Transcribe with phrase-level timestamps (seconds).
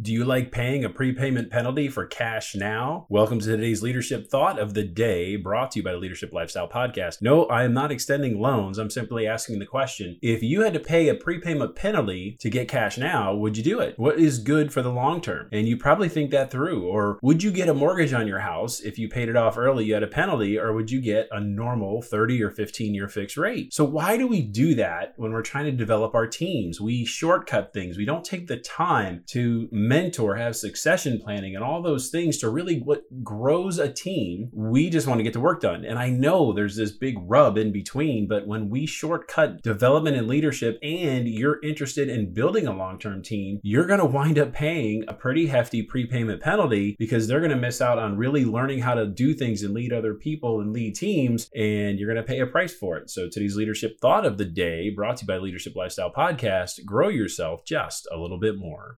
[0.00, 3.06] Do you like paying a prepayment penalty for cash now?
[3.08, 6.68] Welcome to today's leadership thought of the day brought to you by the Leadership Lifestyle
[6.68, 7.20] Podcast.
[7.20, 8.78] No, I am not extending loans.
[8.78, 12.68] I'm simply asking the question if you had to pay a prepayment penalty to get
[12.68, 13.98] cash now, would you do it?
[13.98, 15.48] What is good for the long term?
[15.50, 16.86] And you probably think that through.
[16.86, 19.86] Or would you get a mortgage on your house if you paid it off early,
[19.86, 23.36] you had a penalty, or would you get a normal 30 or 15 year fixed
[23.36, 23.74] rate?
[23.74, 26.80] So, why do we do that when we're trying to develop our teams?
[26.80, 31.82] We shortcut things, we don't take the time to mentor, have succession planning, and all
[31.82, 34.50] those things to really what grows a team.
[34.52, 35.84] We just want to get the work done.
[35.84, 40.28] And I know there's this big rub in between, but when we shortcut development and
[40.28, 44.52] leadership and you're interested in building a long term team, you're going to wind up
[44.52, 48.80] paying a pretty hefty prepayment penalty because they're going to miss out on really learning
[48.80, 52.28] how to do things and lead other people and lead teams, and you're going to
[52.28, 53.10] pay a price for it.
[53.10, 57.08] So today's leadership thought of the day brought to you by Leadership Lifestyle Podcast grow
[57.08, 58.98] yourself just a little bit more.